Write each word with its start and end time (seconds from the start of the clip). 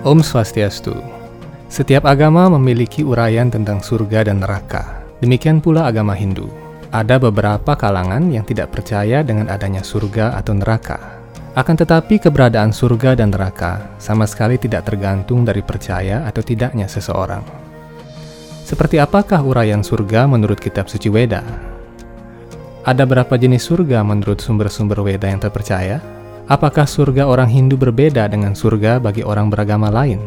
Om 0.00 0.24
Swastiastu. 0.24 0.96
Setiap 1.68 2.08
agama 2.08 2.48
memiliki 2.56 3.04
uraian 3.04 3.52
tentang 3.52 3.84
surga 3.84 4.32
dan 4.32 4.40
neraka. 4.40 5.04
Demikian 5.20 5.60
pula 5.60 5.84
agama 5.84 6.16
Hindu. 6.16 6.48
Ada 6.88 7.20
beberapa 7.20 7.76
kalangan 7.76 8.32
yang 8.32 8.48
tidak 8.48 8.72
percaya 8.72 9.20
dengan 9.20 9.52
adanya 9.52 9.84
surga 9.84 10.40
atau 10.40 10.56
neraka. 10.56 11.20
Akan 11.52 11.76
tetapi 11.76 12.16
keberadaan 12.16 12.72
surga 12.72 13.12
dan 13.12 13.28
neraka 13.28 13.92
sama 14.00 14.24
sekali 14.24 14.56
tidak 14.56 14.88
tergantung 14.88 15.44
dari 15.44 15.60
percaya 15.60 16.24
atau 16.24 16.40
tidaknya 16.40 16.88
seseorang. 16.88 17.44
Seperti 18.64 18.96
apakah 18.96 19.44
uraian 19.44 19.84
surga 19.84 20.24
menurut 20.24 20.64
kitab 20.64 20.88
suci 20.88 21.12
Weda? 21.12 21.44
Ada 22.88 23.04
berapa 23.04 23.36
jenis 23.36 23.68
surga 23.68 24.00
menurut 24.00 24.40
sumber-sumber 24.40 25.04
Weda 25.04 25.28
yang 25.28 25.44
terpercaya? 25.44 26.19
Apakah 26.50 26.82
surga 26.82 27.30
orang 27.30 27.46
Hindu 27.46 27.78
berbeda 27.78 28.26
dengan 28.26 28.58
surga 28.58 28.98
bagi 28.98 29.22
orang 29.22 29.54
beragama 29.54 29.86
lain? 29.86 30.18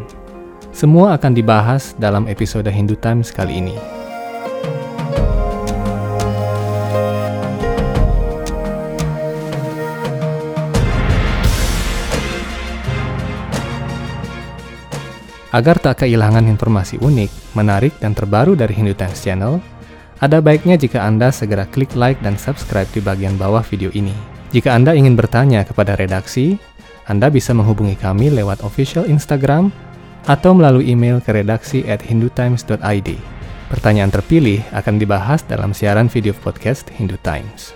Semua 0.72 1.20
akan 1.20 1.36
dibahas 1.36 2.00
dalam 2.00 2.32
episode 2.32 2.72
Hindu 2.72 2.96
Times 2.96 3.28
kali 3.28 3.60
ini. 3.60 3.76
Agar 15.52 15.76
tak 15.84 16.08
kehilangan 16.08 16.48
informasi 16.48 17.04
unik, 17.04 17.52
menarik, 17.52 18.00
dan 18.00 18.16
terbaru 18.16 18.56
dari 18.56 18.72
Hindu 18.72 18.96
Times 18.96 19.20
Channel, 19.20 19.60
ada 20.24 20.40
baiknya 20.40 20.80
jika 20.80 21.04
Anda 21.04 21.36
segera 21.36 21.68
klik 21.68 21.92
like 22.00 22.24
dan 22.24 22.40
subscribe 22.40 22.88
di 22.96 23.04
bagian 23.04 23.36
bawah 23.36 23.60
video 23.60 23.92
ini. 23.92 24.33
Jika 24.54 24.78
Anda 24.78 24.94
ingin 24.94 25.18
bertanya 25.18 25.66
kepada 25.66 25.98
redaksi, 25.98 26.62
Anda 27.10 27.34
bisa 27.34 27.58
menghubungi 27.58 27.98
kami 27.98 28.30
lewat 28.30 28.62
official 28.62 29.10
Instagram 29.10 29.74
atau 30.30 30.54
melalui 30.54 30.94
email 30.94 31.18
ke 31.18 31.34
redaksi 31.34 31.82
at 31.90 32.06
hindutimes.id. 32.06 33.10
Pertanyaan 33.74 34.14
terpilih 34.14 34.62
akan 34.70 35.02
dibahas 35.02 35.42
dalam 35.50 35.74
siaran 35.74 36.06
video 36.06 36.38
podcast 36.38 36.86
Hindu 36.94 37.18
Times. 37.26 37.74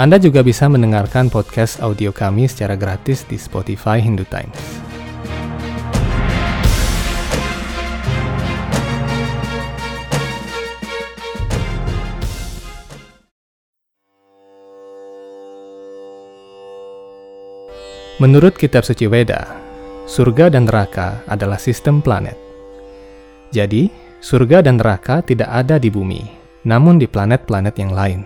Anda 0.00 0.16
juga 0.16 0.40
bisa 0.40 0.64
mendengarkan 0.64 1.28
podcast 1.28 1.84
audio 1.84 2.08
kami 2.08 2.48
secara 2.48 2.72
gratis 2.72 3.28
di 3.28 3.36
Spotify 3.36 4.00
Hindu 4.00 4.24
Times. 4.24 4.93
Menurut 18.22 18.54
kitab 18.54 18.86
suci 18.86 19.10
Weda, 19.10 19.58
surga 20.06 20.46
dan 20.52 20.70
neraka 20.70 21.26
adalah 21.26 21.58
sistem 21.58 21.98
planet. 21.98 22.38
Jadi, 23.50 23.90
surga 24.22 24.62
dan 24.62 24.78
neraka 24.78 25.18
tidak 25.26 25.50
ada 25.50 25.82
di 25.82 25.90
bumi, 25.90 26.22
namun 26.62 27.02
di 27.02 27.10
planet-planet 27.10 27.74
yang 27.74 27.90
lain. 27.90 28.20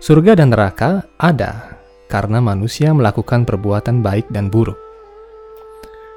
Surga 0.00 0.32
dan 0.38 0.54
neraka 0.54 1.04
ada 1.20 1.76
karena 2.08 2.40
manusia 2.40 2.94
melakukan 2.96 3.44
perbuatan 3.44 4.00
baik 4.00 4.24
dan 4.32 4.48
buruk. 4.48 4.80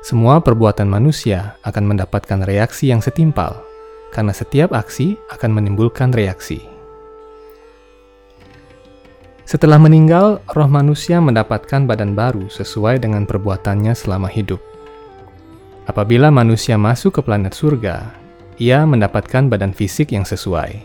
Semua 0.01 0.39
perbuatan 0.39 0.87
manusia 0.87 1.59
akan 1.67 1.93
mendapatkan 1.93 2.47
reaksi 2.47 2.89
yang 2.89 3.03
setimpal, 3.03 3.59
karena 4.15 4.31
setiap 4.31 4.71
aksi 4.71 5.19
akan 5.29 5.51
menimbulkan 5.51 6.15
reaksi. 6.15 6.70
Setelah 9.51 9.75
meninggal, 9.83 10.39
roh 10.55 10.69
manusia 10.71 11.19
mendapatkan 11.19 11.83
badan 11.83 12.15
baru 12.15 12.47
sesuai 12.47 13.03
dengan 13.03 13.27
perbuatannya 13.27 13.91
selama 13.91 14.31
hidup. 14.31 14.63
Apabila 15.91 16.31
manusia 16.31 16.79
masuk 16.79 17.19
ke 17.19 17.21
planet 17.27 17.51
surga, 17.51 18.15
ia 18.55 18.87
mendapatkan 18.87 19.51
badan 19.51 19.75
fisik 19.75 20.15
yang 20.15 20.23
sesuai. 20.23 20.79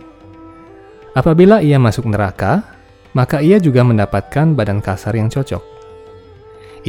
Apabila 1.14 1.62
ia 1.62 1.78
masuk 1.78 2.10
neraka, 2.10 2.66
maka 3.14 3.38
ia 3.38 3.62
juga 3.62 3.86
mendapatkan 3.86 4.58
badan 4.58 4.82
kasar 4.82 5.14
yang 5.14 5.30
cocok. 5.30 5.62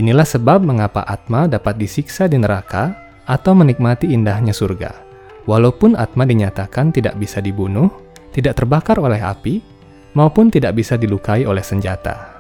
Inilah 0.02 0.26
sebab 0.26 0.66
mengapa 0.66 1.06
Atma 1.06 1.46
dapat 1.46 1.78
disiksa 1.78 2.26
di 2.26 2.42
neraka 2.42 2.98
atau 3.30 3.54
menikmati 3.54 4.10
indahnya 4.10 4.50
surga. 4.50 4.98
Walaupun 5.46 5.94
Atma 5.94 6.26
dinyatakan 6.26 6.90
tidak 6.90 7.22
bisa 7.22 7.38
dibunuh, 7.38 7.94
tidak 8.34 8.58
terbakar 8.58 8.98
oleh 8.98 9.22
api, 9.22 9.77
maupun 10.18 10.50
tidak 10.50 10.74
bisa 10.74 10.98
dilukai 10.98 11.46
oleh 11.46 11.62
senjata. 11.62 12.34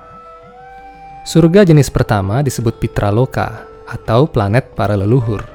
Surga 1.21 1.61
jenis 1.61 1.93
pertama 1.93 2.41
disebut 2.41 2.81
Pitraloka 2.81 3.69
atau 3.85 4.25
planet 4.25 4.73
para 4.73 4.97
leluhur. 4.97 5.45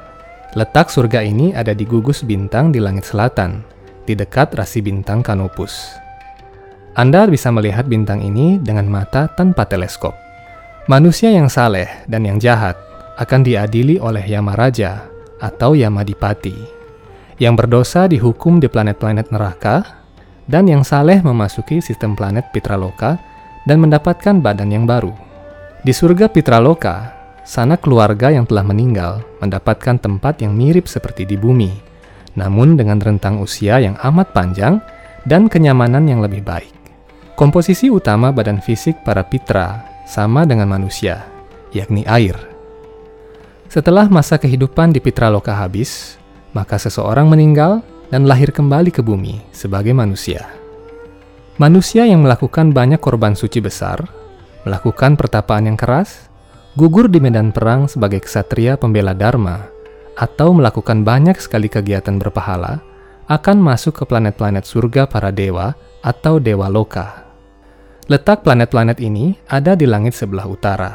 Letak 0.54 0.86
surga 0.86 1.26
ini 1.26 1.50
ada 1.50 1.74
di 1.74 1.82
gugus 1.82 2.22
bintang 2.22 2.70
di 2.70 2.78
langit 2.78 3.10
selatan, 3.10 3.66
di 4.06 4.14
dekat 4.14 4.54
rasi 4.54 4.78
bintang 4.78 5.24
Canopus. 5.24 5.98
Anda 6.92 7.24
bisa 7.24 7.48
melihat 7.48 7.88
bintang 7.88 8.20
ini 8.20 8.60
dengan 8.60 8.84
mata 8.84 9.26
tanpa 9.32 9.64
teleskop. 9.64 10.12
Manusia 10.92 11.32
yang 11.32 11.48
saleh 11.48 11.88
dan 12.04 12.28
yang 12.28 12.36
jahat 12.36 12.76
akan 13.16 13.40
diadili 13.40 13.96
oleh 13.96 14.22
Yamaraja 14.28 15.08
atau 15.40 15.72
Yamadipati. 15.72 16.84
Yang 17.40 17.54
berdosa 17.64 18.04
dihukum 18.04 18.60
di 18.60 18.68
planet-planet 18.68 19.32
neraka 19.32 20.01
dan 20.46 20.66
yang 20.66 20.82
saleh 20.82 21.22
memasuki 21.22 21.78
sistem 21.78 22.18
planet 22.18 22.50
Pitraloka 22.50 23.18
dan 23.66 23.78
mendapatkan 23.78 24.42
badan 24.42 24.70
yang 24.74 24.84
baru. 24.86 25.14
Di 25.82 25.90
surga 25.94 26.30
Pitraloka, 26.30 27.14
sana 27.42 27.74
keluarga 27.74 28.30
yang 28.30 28.46
telah 28.46 28.62
meninggal 28.62 29.22
mendapatkan 29.42 29.98
tempat 29.98 30.42
yang 30.42 30.54
mirip 30.54 30.86
seperti 30.86 31.26
di 31.26 31.34
bumi, 31.34 31.70
namun 32.38 32.78
dengan 32.78 33.02
rentang 33.02 33.42
usia 33.42 33.82
yang 33.82 33.98
amat 33.98 34.30
panjang 34.30 34.78
dan 35.26 35.46
kenyamanan 35.46 36.06
yang 36.06 36.22
lebih 36.22 36.42
baik. 36.42 36.74
Komposisi 37.34 37.90
utama 37.90 38.30
badan 38.30 38.62
fisik 38.62 39.02
para 39.02 39.26
pitra 39.26 39.82
sama 40.06 40.46
dengan 40.46 40.70
manusia, 40.70 41.26
yakni 41.74 42.06
air. 42.06 42.36
Setelah 43.72 44.06
masa 44.12 44.36
kehidupan 44.36 44.92
di 44.92 45.00
Pitraloka 45.00 45.56
habis, 45.56 46.20
maka 46.52 46.76
seseorang 46.76 47.24
meninggal 47.24 47.80
dan 48.12 48.28
lahir 48.28 48.52
kembali 48.52 48.92
ke 48.92 49.00
bumi 49.00 49.40
sebagai 49.56 49.96
manusia. 49.96 50.52
Manusia 51.56 52.04
yang 52.04 52.20
melakukan 52.20 52.76
banyak 52.76 53.00
korban 53.00 53.32
suci 53.32 53.64
besar, 53.64 54.04
melakukan 54.68 55.16
pertapaan 55.16 55.72
yang 55.72 55.80
keras, 55.80 56.28
gugur 56.76 57.08
di 57.08 57.24
medan 57.24 57.56
perang 57.56 57.88
sebagai 57.88 58.20
ksatria 58.20 58.76
pembela 58.76 59.16
dharma, 59.16 59.64
atau 60.12 60.52
melakukan 60.52 61.00
banyak 61.00 61.40
sekali 61.40 61.72
kegiatan 61.72 62.20
berpahala, 62.20 62.84
akan 63.32 63.64
masuk 63.64 63.96
ke 63.96 64.04
planet-planet 64.04 64.68
surga 64.68 65.08
para 65.08 65.32
dewa 65.32 65.72
atau 66.04 66.36
dewa 66.36 66.68
loka. 66.68 67.24
Letak 68.12 68.44
planet-planet 68.44 69.00
ini 69.00 69.40
ada 69.48 69.72
di 69.72 69.88
langit 69.88 70.12
sebelah 70.12 70.44
utara. 70.44 70.92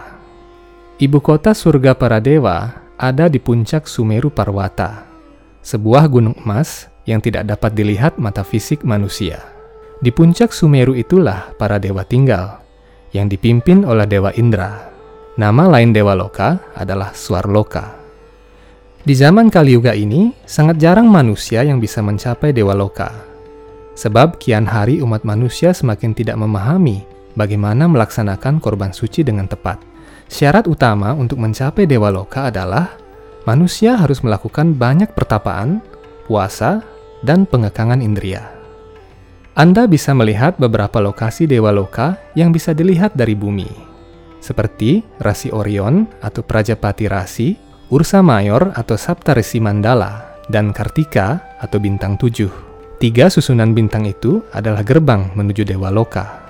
Ibu 1.02 1.18
kota 1.22 1.58
surga 1.58 1.98
para 1.98 2.22
dewa 2.22 2.86
ada 2.98 3.26
di 3.30 3.42
puncak 3.42 3.90
Sumeru 3.90 4.30
Parwata, 4.30 5.06
sebuah 5.62 6.10
gunung 6.10 6.38
emas 6.42 6.90
yang 7.08 7.24
tidak 7.24 7.48
dapat 7.48 7.74
dilihat 7.74 8.20
mata 8.20 8.44
fisik 8.44 8.84
manusia. 8.84 9.42
Di 9.98 10.14
puncak 10.14 10.54
Sumeru 10.54 10.94
itulah 10.94 11.56
para 11.58 11.82
dewa 11.82 12.06
tinggal, 12.06 12.62
yang 13.16 13.32
dipimpin 13.32 13.88
oleh 13.88 14.06
Dewa 14.06 14.30
Indra. 14.36 14.92
Nama 15.38 15.64
lain 15.70 15.96
Dewa 15.96 16.14
Loka 16.14 16.62
adalah 16.78 17.18
Swarloka. 17.18 17.98
Di 19.02 19.16
zaman 19.16 19.48
Kali 19.48 19.74
Yuga 19.74 19.96
ini, 19.96 20.36
sangat 20.44 20.78
jarang 20.84 21.08
manusia 21.08 21.64
yang 21.64 21.80
bisa 21.80 22.04
mencapai 22.04 22.52
Dewa 22.52 22.76
Loka. 22.76 23.10
Sebab 23.98 24.38
kian 24.38 24.68
hari 24.68 25.02
umat 25.02 25.26
manusia 25.26 25.74
semakin 25.74 26.14
tidak 26.14 26.38
memahami 26.38 27.02
bagaimana 27.34 27.90
melaksanakan 27.90 28.62
korban 28.62 28.92
suci 28.94 29.26
dengan 29.26 29.50
tepat. 29.50 29.82
Syarat 30.28 30.68
utama 30.68 31.16
untuk 31.16 31.40
mencapai 31.40 31.88
Dewa 31.88 32.12
Loka 32.12 32.52
adalah 32.52 33.00
manusia 33.48 33.96
harus 33.96 34.20
melakukan 34.22 34.76
banyak 34.76 35.16
pertapaan, 35.16 35.80
puasa, 36.28 36.84
dan 37.28 37.44
pengekangan 37.44 38.00
indria. 38.00 38.48
Anda 39.60 39.84
bisa 39.84 40.16
melihat 40.16 40.56
beberapa 40.56 41.04
lokasi 41.04 41.44
dewa 41.44 41.76
loka 41.76 42.16
yang 42.40 42.56
bisa 42.56 42.72
dilihat 42.72 43.20
dari 43.20 43.36
bumi, 43.36 43.68
seperti 44.40 45.04
rasi 45.20 45.52
Orion 45.52 46.08
atau 46.24 46.40
Prajapati 46.40 47.12
Rasi, 47.12 47.60
Ursa 47.92 48.24
Mayor 48.24 48.72
atau 48.80 48.96
Saptarisi 48.96 49.60
Mandala, 49.60 50.40
dan 50.48 50.72
Kartika 50.72 51.60
atau 51.60 51.84
bintang 51.84 52.16
tujuh. 52.16 52.50
Tiga 52.98 53.28
susunan 53.28 53.76
bintang 53.76 54.08
itu 54.08 54.42
adalah 54.56 54.82
gerbang 54.82 55.30
menuju 55.36 55.68
Dewa 55.68 55.92
Loka. 55.92 56.48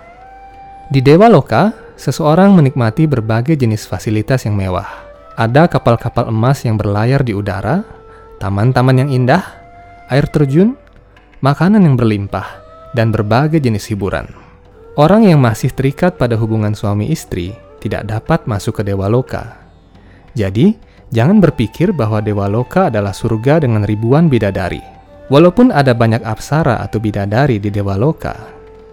Di 0.88 1.04
Dewa 1.04 1.28
Loka, 1.28 1.76
seseorang 2.00 2.56
menikmati 2.56 3.04
berbagai 3.10 3.60
jenis 3.60 3.84
fasilitas 3.84 4.48
yang 4.48 4.56
mewah. 4.56 4.88
Ada 5.36 5.68
kapal-kapal 5.68 6.32
emas 6.32 6.64
yang 6.64 6.80
berlayar 6.80 7.24
di 7.24 7.36
udara, 7.36 7.84
taman-taman 8.40 9.04
yang 9.04 9.10
indah, 9.12 9.44
air 10.12 10.28
terjun, 10.28 10.76
makanan 11.44 11.84
yang 11.84 11.96
berlimpah, 11.96 12.64
dan 12.96 13.12
berbagai 13.12 13.64
jenis 13.64 13.92
hiburan. 13.92 14.28
Orang 14.98 15.28
yang 15.28 15.38
masih 15.38 15.70
terikat 15.70 16.18
pada 16.18 16.34
hubungan 16.36 16.74
suami 16.74 17.14
istri 17.14 17.54
tidak 17.84 18.10
dapat 18.10 18.50
masuk 18.50 18.82
ke 18.82 18.84
Dewa 18.88 19.06
Loka. 19.06 19.62
Jadi, 20.34 20.88
Jangan 21.08 21.40
berpikir 21.40 21.96
bahwa 21.96 22.20
Dewa 22.20 22.52
Loka 22.52 22.92
adalah 22.92 23.16
surga 23.16 23.64
dengan 23.64 23.88
ribuan 23.88 24.28
bidadari. 24.28 24.84
Walaupun 25.32 25.72
ada 25.72 25.96
banyak 25.96 26.24
apsara 26.24 26.84
atau 26.84 27.00
bidadari 27.00 27.64
di 27.64 27.72
Dewa 27.72 27.96
Loka, 27.96 28.36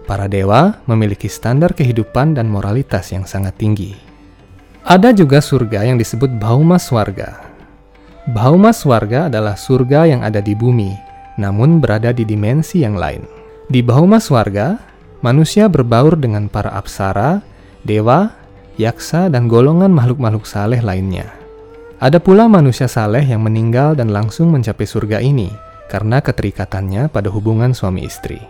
para 0.07 0.27
dewa 0.27 0.79
memiliki 0.87 1.27
standar 1.27 1.75
kehidupan 1.75 2.35
dan 2.35 2.47
moralitas 2.47 3.11
yang 3.11 3.27
sangat 3.27 3.55
tinggi. 3.59 3.95
Ada 4.87 5.11
juga 5.11 5.43
surga 5.43 5.87
yang 5.87 5.99
disebut 5.99 6.39
Bauma 6.39 6.79
Swarga. 6.79 7.51
Bauma 8.31 8.71
Swarga 8.71 9.27
adalah 9.27 9.59
surga 9.59 10.07
yang 10.07 10.21
ada 10.23 10.39
di 10.39 10.55
bumi, 10.55 10.95
namun 11.35 11.83
berada 11.83 12.15
di 12.15 12.23
dimensi 12.23 12.83
yang 12.83 12.95
lain. 12.95 13.23
Di 13.67 13.81
Bauma 13.81 14.21
Swarga, 14.21 14.77
manusia 15.25 15.65
berbaur 15.65 16.15
dengan 16.15 16.47
para 16.47 16.71
apsara, 16.73 17.41
dewa, 17.81 18.33
yaksa, 18.77 19.27
dan 19.27 19.49
golongan 19.49 19.89
makhluk-makhluk 19.89 20.45
saleh 20.45 20.79
lainnya. 20.79 21.31
Ada 21.97 22.19
pula 22.19 22.45
manusia 22.45 22.85
saleh 22.91 23.23
yang 23.23 23.41
meninggal 23.41 23.95
dan 23.95 24.11
langsung 24.11 24.51
mencapai 24.51 24.83
surga 24.83 25.23
ini 25.23 25.47
karena 25.87 26.19
keterikatannya 26.19 27.07
pada 27.07 27.31
hubungan 27.31 27.71
suami 27.71 28.03
istri. 28.03 28.41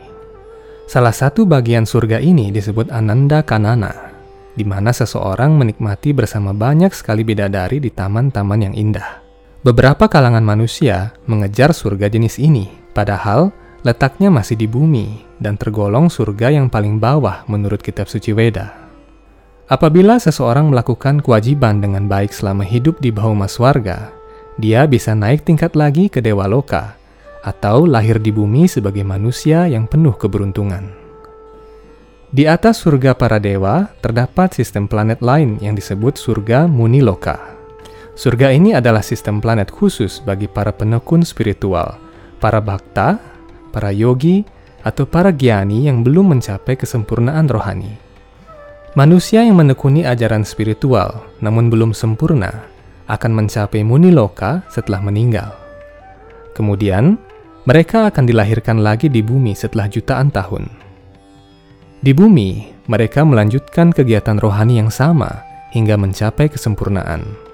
Salah 0.86 1.14
satu 1.14 1.50
bagian 1.50 1.86
surga 1.86 2.22
ini 2.22 2.54
disebut 2.54 2.94
Ananda 2.94 3.42
Kanana, 3.42 4.14
di 4.54 4.62
mana 4.62 4.94
seseorang 4.94 5.58
menikmati 5.58 6.14
bersama 6.14 6.54
banyak 6.54 6.94
sekali 6.94 7.26
bidadari 7.26 7.82
di 7.82 7.90
taman-taman 7.90 8.70
yang 8.70 8.76
indah. 8.78 9.25
Beberapa 9.66 10.06
kalangan 10.06 10.46
manusia 10.46 11.18
mengejar 11.26 11.74
surga 11.74 12.06
jenis 12.06 12.38
ini, 12.38 12.70
padahal 12.94 13.50
letaknya 13.82 14.30
masih 14.30 14.54
di 14.54 14.70
bumi 14.70 15.26
dan 15.42 15.58
tergolong 15.58 16.06
surga 16.06 16.54
yang 16.54 16.70
paling 16.70 17.02
bawah 17.02 17.42
menurut 17.50 17.82
kitab 17.82 18.06
suci 18.06 18.30
Weda. 18.30 18.78
Apabila 19.66 20.22
seseorang 20.22 20.70
melakukan 20.70 21.18
kewajiban 21.18 21.82
dengan 21.82 22.06
baik 22.06 22.30
selama 22.30 22.62
hidup 22.62 23.02
di 23.02 23.10
Bauma 23.10 23.50
Swarga, 23.50 24.14
dia 24.62 24.86
bisa 24.86 25.18
naik 25.18 25.42
tingkat 25.50 25.74
lagi 25.74 26.14
ke 26.14 26.22
Dewa 26.22 26.46
Loka, 26.46 26.94
atau 27.42 27.90
lahir 27.90 28.22
di 28.22 28.30
bumi 28.30 28.70
sebagai 28.70 29.02
manusia 29.02 29.66
yang 29.66 29.90
penuh 29.90 30.14
keberuntungan. 30.14 30.94
Di 32.30 32.46
atas 32.46 32.86
surga 32.86 33.18
para 33.18 33.42
dewa, 33.42 33.90
terdapat 33.98 34.54
sistem 34.54 34.86
planet 34.86 35.26
lain 35.26 35.58
yang 35.58 35.74
disebut 35.74 36.22
surga 36.22 36.70
Muni 36.70 37.02
Loka. 37.02 37.55
Surga 38.16 38.48
ini 38.56 38.72
adalah 38.72 39.04
sistem 39.04 39.44
planet 39.44 39.68
khusus 39.68 40.24
bagi 40.24 40.48
para 40.48 40.72
penekun 40.72 41.28
spiritual, 41.28 42.00
para 42.40 42.64
bakta, 42.64 43.20
para 43.76 43.92
yogi, 43.92 44.48
atau 44.88 45.04
para 45.04 45.36
giani 45.36 45.92
yang 45.92 46.00
belum 46.00 46.32
mencapai 46.32 46.80
kesempurnaan 46.80 47.52
rohani. 47.52 47.92
Manusia 48.96 49.44
yang 49.44 49.60
menekuni 49.60 50.08
ajaran 50.08 50.48
spiritual 50.48 51.28
namun 51.44 51.68
belum 51.68 51.92
sempurna 51.92 52.64
akan 53.12 53.32
mencapai 53.36 53.84
muni 53.84 54.16
loka 54.16 54.64
setelah 54.72 55.04
meninggal. 55.04 55.52
Kemudian, 56.56 57.20
mereka 57.68 58.08
akan 58.08 58.24
dilahirkan 58.24 58.80
lagi 58.80 59.12
di 59.12 59.20
bumi 59.20 59.52
setelah 59.52 59.92
jutaan 59.92 60.32
tahun. 60.32 60.72
Di 62.00 62.16
bumi, 62.16 62.72
mereka 62.88 63.28
melanjutkan 63.28 63.92
kegiatan 63.92 64.40
rohani 64.40 64.80
yang 64.80 64.94
sama 64.94 65.44
hingga 65.76 66.00
mencapai 66.00 66.48
kesempurnaan. 66.48 67.45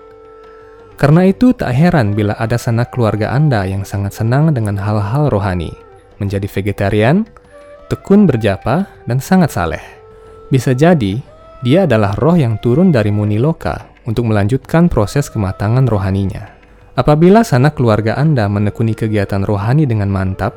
Karena 1.01 1.25
itu, 1.25 1.49
tak 1.49 1.73
heran 1.73 2.13
bila 2.13 2.37
ada 2.37 2.61
sanak 2.61 2.93
keluarga 2.93 3.33
Anda 3.33 3.65
yang 3.65 3.81
sangat 3.81 4.21
senang 4.21 4.53
dengan 4.53 4.77
hal-hal 4.77 5.33
rohani, 5.33 5.73
menjadi 6.21 6.45
vegetarian, 6.45 7.25
tekun 7.89 8.29
berjapa, 8.29 8.85
dan 9.09 9.17
sangat 9.17 9.49
saleh. 9.49 9.81
Bisa 10.53 10.77
jadi 10.77 11.17
dia 11.65 11.89
adalah 11.89 12.13
roh 12.21 12.37
yang 12.37 12.61
turun 12.61 12.93
dari 12.93 13.09
Muniloka 13.09 13.89
untuk 14.05 14.29
melanjutkan 14.29 14.93
proses 14.93 15.25
kematangan 15.33 15.89
rohaninya. 15.89 16.53
Apabila 16.93 17.41
sanak 17.41 17.81
keluarga 17.81 18.13
Anda 18.21 18.45
menekuni 18.45 18.93
kegiatan 18.93 19.41
rohani 19.41 19.89
dengan 19.89 20.13
mantap, 20.13 20.53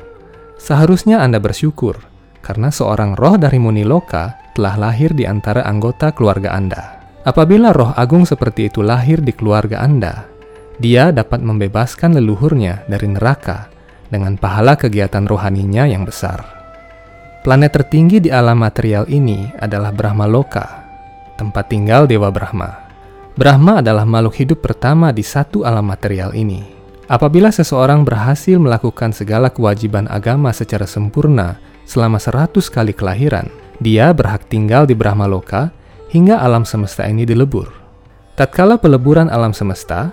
seharusnya 0.61 1.25
Anda 1.25 1.41
bersyukur 1.41 1.97
karena 2.45 2.69
seorang 2.69 3.17
roh 3.17 3.41
dari 3.41 3.57
Muniloka 3.57 4.53
telah 4.53 4.77
lahir 4.77 5.17
di 5.17 5.25
antara 5.25 5.65
anggota 5.65 6.13
keluarga 6.13 6.53
Anda. 6.53 7.01
Apabila 7.25 7.73
roh 7.73 7.97
agung 7.97 8.29
seperti 8.29 8.69
itu 8.69 8.85
lahir 8.85 9.25
di 9.25 9.33
keluarga 9.33 9.81
Anda, 9.81 10.34
dia 10.81 11.11
dapat 11.15 11.39
membebaskan 11.39 12.15
leluhurnya 12.19 12.83
dari 12.89 13.07
neraka 13.11 13.71
dengan 14.11 14.35
pahala 14.35 14.75
kegiatan 14.75 15.23
rohaninya 15.25 15.87
yang 15.87 16.03
besar. 16.03 16.43
Planet 17.45 17.71
tertinggi 17.77 18.25
di 18.25 18.29
alam 18.33 18.57
material 18.57 19.05
ini 19.05 19.53
adalah 19.61 19.93
Brahma 19.93 20.25
Loka, 20.25 20.65
tempat 21.37 21.69
tinggal 21.69 22.09
Dewa 22.09 22.33
Brahma. 22.33 22.89
Brahma 23.37 23.85
adalah 23.85 24.07
makhluk 24.07 24.41
hidup 24.41 24.59
pertama 24.65 25.13
di 25.13 25.21
satu 25.21 25.61
alam 25.61 25.85
material 25.85 26.33
ini. 26.33 26.63
Apabila 27.05 27.53
seseorang 27.53 28.01
berhasil 28.01 28.57
melakukan 28.57 29.13
segala 29.13 29.53
kewajiban 29.53 30.09
agama 30.09 30.49
secara 30.49 30.89
sempurna 30.89 31.61
selama 31.85 32.17
seratus 32.17 32.65
kali 32.65 32.97
kelahiran, 32.97 33.45
dia 33.77 34.09
berhak 34.09 34.49
tinggal 34.49 34.89
di 34.89 34.97
Brahma 34.97 35.29
Loka 35.29 35.69
hingga 36.09 36.41
alam 36.41 36.65
semesta 36.65 37.05
ini 37.05 37.29
dilebur. 37.29 37.69
Tatkala 38.33 38.81
peleburan 38.81 39.29
alam 39.29 39.53
semesta, 39.53 40.09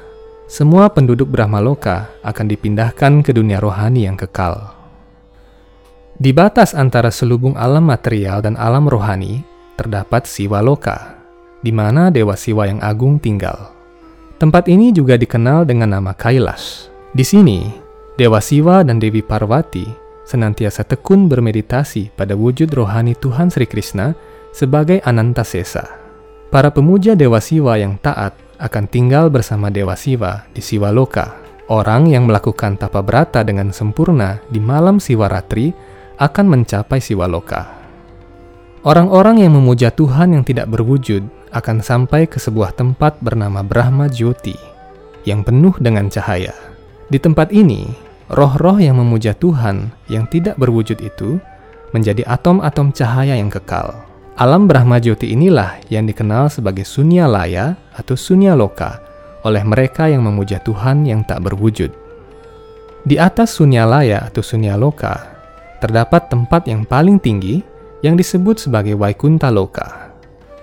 semua 0.53 0.93
penduduk 0.93 1.33
Brahma 1.33 1.65
Loka 1.65 2.13
akan 2.21 2.45
dipindahkan 2.45 3.25
ke 3.25 3.33
dunia 3.33 3.57
rohani 3.57 4.05
yang 4.05 4.21
kekal. 4.21 4.77
Di 6.21 6.29
batas 6.37 6.77
antara 6.77 7.09
selubung 7.09 7.57
alam 7.57 7.89
material 7.89 8.45
dan 8.45 8.61
alam 8.61 8.85
rohani, 8.85 9.41
terdapat 9.81 10.29
Siwa 10.29 10.61
Loka, 10.61 11.17
di 11.65 11.73
mana 11.73 12.13
Dewa 12.13 12.37
Siwa 12.37 12.69
yang 12.69 12.85
agung 12.85 13.17
tinggal. 13.17 13.73
Tempat 14.37 14.69
ini 14.69 14.93
juga 14.93 15.17
dikenal 15.17 15.65
dengan 15.65 15.97
nama 15.97 16.13
Kailas. 16.13 16.93
Di 17.17 17.25
sini, 17.25 17.73
Dewa 18.21 18.45
Siwa 18.45 18.85
dan 18.85 19.01
Dewi 19.01 19.25
Parvati 19.25 19.89
senantiasa 20.29 20.85
tekun 20.85 21.33
bermeditasi 21.33 22.13
pada 22.13 22.37
wujud 22.37 22.69
rohani 22.77 23.17
Tuhan 23.17 23.49
Sri 23.49 23.65
Krishna 23.65 24.13
sebagai 24.53 25.01
Ananta 25.01 25.49
Sesa. 25.49 25.97
Para 26.53 26.69
pemuja 26.69 27.17
Dewa 27.17 27.41
Siwa 27.41 27.81
yang 27.81 27.97
taat 28.05 28.37
akan 28.63 28.87
tinggal 28.87 29.27
bersama 29.27 29.75
Dewa 29.75 29.99
Siwa 29.99 30.47
di 30.55 30.63
Siwa 30.63 30.95
Loka. 30.95 31.35
Orang 31.67 32.07
yang 32.07 32.31
melakukan 32.31 32.79
tapa 32.79 33.03
berata 33.03 33.43
dengan 33.43 33.75
sempurna 33.75 34.39
di 34.47 34.63
malam 34.63 35.03
Siwaratri 35.03 35.75
akan 36.23 36.47
mencapai 36.47 37.03
Siwa 37.03 37.27
Loka. 37.27 37.67
Orang-orang 38.87 39.43
yang 39.43 39.59
memuja 39.59 39.91
Tuhan 39.91 40.39
yang 40.39 40.47
tidak 40.47 40.71
berwujud 40.71 41.27
akan 41.51 41.83
sampai 41.83 42.31
ke 42.31 42.39
sebuah 42.39 42.79
tempat 42.79 43.19
bernama 43.19 43.67
Brahma 43.67 44.07
Jyoti 44.07 44.55
yang 45.27 45.43
penuh 45.43 45.75
dengan 45.83 46.07
cahaya. 46.07 46.55
Di 47.11 47.19
tempat 47.19 47.51
ini, 47.51 47.91
roh-roh 48.31 48.79
yang 48.79 48.99
memuja 48.99 49.35
Tuhan 49.35 49.91
yang 50.07 50.27
tidak 50.31 50.55
berwujud 50.59 50.99
itu 51.03 51.39
menjadi 51.91 52.27
atom-atom 52.31 52.95
cahaya 52.95 53.35
yang 53.35 53.51
kekal. 53.51 54.07
Alam 54.39 54.67
Brahma 54.71 55.03
Jyoti 55.03 55.35
inilah 55.35 55.83
yang 55.93 56.07
dikenal 56.09 56.49
sebagai 56.49 56.87
Sunya 56.89 57.29
Laya 57.29 57.77
atau 57.97 58.17
Sunya 58.17 58.57
Loka 58.57 59.01
oleh 59.43 59.63
mereka 59.67 60.07
yang 60.07 60.23
memuja 60.23 60.63
Tuhan 60.63 61.03
yang 61.07 61.27
tak 61.27 61.43
berwujud. 61.43 61.91
Di 63.03 63.19
atas 63.19 63.59
Sunya 63.59 63.83
Laya 63.83 64.23
atau 64.23 64.41
Sunya 64.41 64.79
Loka, 64.79 65.19
terdapat 65.83 66.31
tempat 66.31 66.71
yang 66.71 66.87
paling 66.87 67.19
tinggi 67.19 67.59
yang 68.07 68.15
disebut 68.15 68.63
sebagai 68.63 68.95
Vaikunta 68.95 69.51
Loka. 69.51 70.15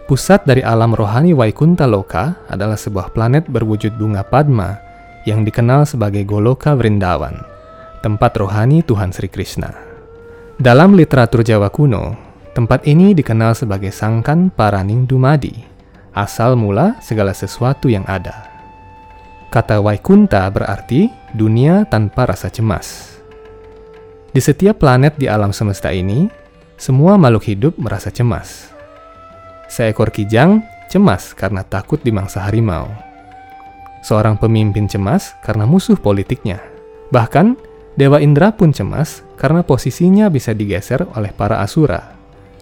Pusat 0.08 0.48
dari 0.48 0.64
alam 0.64 0.96
rohani 0.96 1.36
Vaikunta 1.36 1.86
Loka 1.86 2.40
adalah 2.48 2.80
sebuah 2.80 3.12
planet 3.14 3.46
berwujud 3.52 3.94
bunga 4.00 4.26
Padma 4.26 4.80
yang 5.28 5.46
dikenal 5.46 5.86
sebagai 5.86 6.26
Goloka 6.26 6.74
Vrindavan, 6.74 7.44
tempat 8.02 8.34
rohani 8.40 8.82
Tuhan 8.82 9.14
Sri 9.14 9.30
Krishna. 9.30 9.70
Dalam 10.58 10.98
literatur 10.98 11.46
Jawa 11.46 11.70
kuno, 11.70 12.18
tempat 12.58 12.88
ini 12.90 13.14
dikenal 13.14 13.54
sebagai 13.54 13.94
Sangkan 13.94 14.50
Paraning 14.50 15.06
Dumadi, 15.06 15.69
asal 16.14 16.58
mula 16.58 16.98
segala 17.02 17.34
sesuatu 17.34 17.90
yang 17.90 18.06
ada. 18.10 18.50
Kata 19.50 19.82
Vaikunta 19.82 20.46
berarti 20.54 21.10
dunia 21.34 21.82
tanpa 21.90 22.30
rasa 22.30 22.54
cemas. 22.54 23.18
Di 24.30 24.38
setiap 24.38 24.86
planet 24.86 25.18
di 25.18 25.26
alam 25.26 25.50
semesta 25.50 25.90
ini, 25.90 26.30
semua 26.78 27.18
makhluk 27.18 27.50
hidup 27.50 27.74
merasa 27.82 28.14
cemas. 28.14 28.70
Seekor 29.66 30.14
kijang 30.14 30.62
cemas 30.90 31.34
karena 31.34 31.66
takut 31.66 31.98
dimangsa 32.06 32.46
harimau. 32.46 32.90
Seorang 34.06 34.38
pemimpin 34.38 34.86
cemas 34.86 35.34
karena 35.42 35.66
musuh 35.66 35.98
politiknya. 35.98 36.62
Bahkan, 37.10 37.58
Dewa 37.98 38.22
Indra 38.22 38.54
pun 38.54 38.72
cemas 38.72 39.26
karena 39.36 39.66
posisinya 39.66 40.30
bisa 40.30 40.54
digeser 40.54 41.04
oleh 41.18 41.34
para 41.34 41.60
asura. 41.66 42.16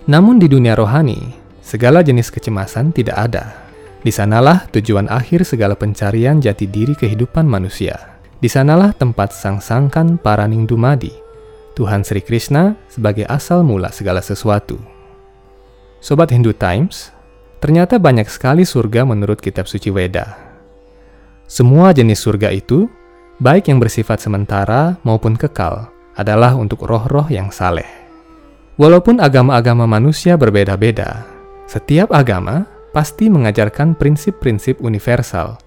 Namun 0.08 0.40
di 0.40 0.48
dunia 0.48 0.74
rohani, 0.74 1.47
segala 1.68 2.00
jenis 2.00 2.32
kecemasan 2.32 2.96
tidak 2.96 3.20
ada. 3.20 3.68
Di 4.00 4.08
sanalah 4.08 4.72
tujuan 4.72 5.12
akhir 5.12 5.44
segala 5.44 5.76
pencarian 5.76 6.40
jati 6.40 6.64
diri 6.64 6.96
kehidupan 6.96 7.44
manusia. 7.44 8.16
Di 8.40 8.48
sanalah 8.48 8.96
tempat 8.96 9.36
sang-sangkan 9.36 10.16
para 10.16 10.48
Ningdumadi, 10.48 11.12
Tuhan 11.76 12.08
Sri 12.08 12.24
Krishna 12.24 12.80
sebagai 12.88 13.28
asal 13.28 13.68
mula 13.68 13.92
segala 13.92 14.24
sesuatu. 14.24 14.80
Sobat 16.00 16.32
Hindu 16.32 16.56
Times, 16.56 17.12
ternyata 17.60 18.00
banyak 18.00 18.32
sekali 18.32 18.64
surga 18.64 19.04
menurut 19.04 19.44
kitab 19.44 19.68
suci 19.68 19.92
Weda. 19.92 20.40
Semua 21.52 21.92
jenis 21.92 22.24
surga 22.24 22.54
itu, 22.56 22.88
baik 23.44 23.68
yang 23.68 23.84
bersifat 23.84 24.24
sementara 24.24 24.96
maupun 25.04 25.36
kekal, 25.36 25.92
adalah 26.16 26.56
untuk 26.56 26.88
roh-roh 26.88 27.28
yang 27.28 27.52
saleh. 27.52 27.90
Walaupun 28.78 29.18
agama-agama 29.18 29.90
manusia 29.90 30.38
berbeda-beda, 30.38 31.37
setiap 31.68 32.16
agama 32.16 32.64
pasti 32.96 33.28
mengajarkan 33.28 34.00
prinsip-prinsip 34.00 34.80
universal, 34.80 35.60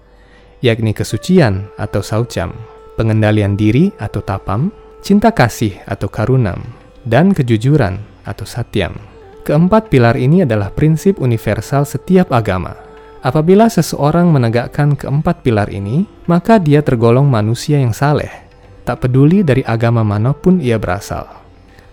yakni 0.65 0.97
kesucian 0.97 1.69
atau 1.77 2.01
saucam, 2.01 2.57
pengendalian 2.97 3.53
diri 3.53 3.93
atau 4.01 4.25
tapam, 4.25 4.73
cinta 5.05 5.29
kasih 5.29 5.77
atau 5.85 6.09
karunam, 6.09 6.57
dan 7.05 7.37
kejujuran 7.37 8.01
atau 8.25 8.49
satyam. 8.49 8.97
Keempat 9.45 9.93
pilar 9.93 10.17
ini 10.17 10.41
adalah 10.41 10.73
prinsip 10.73 11.21
universal 11.21 11.85
setiap 11.85 12.33
agama. 12.33 12.73
Apabila 13.21 13.69
seseorang 13.69 14.33
menegakkan 14.33 14.97
keempat 14.97 15.45
pilar 15.45 15.69
ini, 15.69 16.09
maka 16.25 16.57
dia 16.57 16.81
tergolong 16.81 17.29
manusia 17.29 17.77
yang 17.77 17.93
saleh, 17.93 18.33
tak 18.89 19.05
peduli 19.05 19.45
dari 19.45 19.61
agama 19.61 20.01
mana 20.01 20.33
pun 20.33 20.57
ia 20.57 20.81
berasal. 20.81 21.29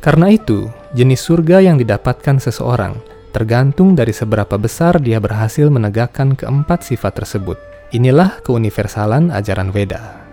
Karena 0.00 0.32
itu, 0.32 0.64
jenis 0.96 1.20
surga 1.20 1.60
yang 1.60 1.76
didapatkan 1.76 2.40
seseorang 2.40 3.17
tergantung 3.38 3.94
dari 3.94 4.10
seberapa 4.10 4.58
besar 4.58 4.98
dia 4.98 5.22
berhasil 5.22 5.70
menegakkan 5.70 6.34
keempat 6.34 6.82
sifat 6.82 7.22
tersebut. 7.22 7.54
Inilah 7.94 8.42
keuniversalan 8.42 9.30
ajaran 9.30 9.70
Veda. 9.70 10.26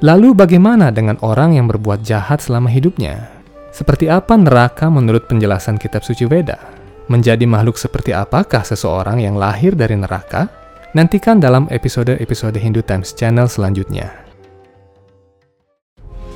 Lalu 0.00 0.32
bagaimana 0.32 0.88
dengan 0.88 1.20
orang 1.20 1.60
yang 1.60 1.68
berbuat 1.68 2.00
jahat 2.00 2.40
selama 2.40 2.72
hidupnya? 2.72 3.28
Seperti 3.76 4.08
apa 4.08 4.40
neraka 4.40 4.88
menurut 4.88 5.28
penjelasan 5.28 5.76
kitab 5.76 6.00
suci 6.00 6.24
Veda? 6.24 6.56
Menjadi 7.12 7.44
makhluk 7.44 7.76
seperti 7.76 8.16
apakah 8.16 8.64
seseorang 8.64 9.20
yang 9.20 9.36
lahir 9.36 9.76
dari 9.76 9.92
neraka? 9.92 10.48
Nantikan 10.96 11.36
dalam 11.36 11.68
episode-episode 11.68 12.56
Hindu 12.56 12.80
Times 12.80 13.12
Channel 13.12 13.52
selanjutnya. 13.52 14.08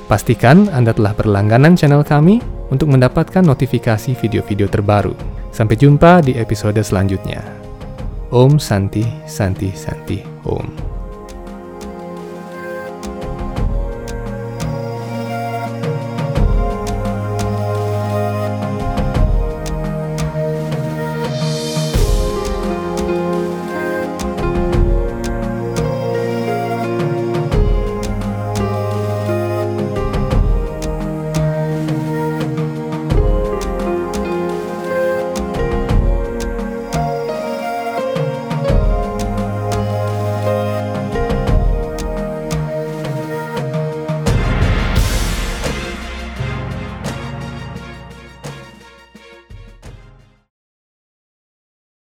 Pastikan 0.04 0.68
Anda 0.68 0.92
telah 0.92 1.16
berlangganan 1.16 1.72
channel 1.72 2.04
kami 2.04 2.44
untuk 2.68 2.92
mendapatkan 2.92 3.40
notifikasi 3.40 4.12
video-video 4.12 4.68
terbaru. 4.68 5.41
Sampai 5.52 5.76
jumpa 5.76 6.24
di 6.24 6.32
episode 6.40 6.80
selanjutnya. 6.80 7.44
Om 8.32 8.56
Santi 8.56 9.04
Santi 9.28 9.68
Santi 9.76 10.24
Om. 10.48 10.91